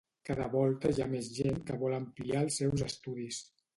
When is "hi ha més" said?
0.95-1.29